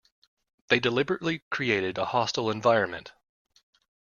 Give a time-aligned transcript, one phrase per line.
[0.69, 3.13] They deliberately created a hostile environment